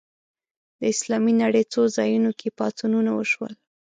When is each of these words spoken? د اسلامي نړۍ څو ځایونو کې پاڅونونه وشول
د 0.79 0.81
اسلامي 0.93 1.33
نړۍ 1.43 1.63
څو 1.73 1.81
ځایونو 1.97 2.31
کې 2.39 2.47
پاڅونونه 2.57 3.11
وشول 3.19 3.53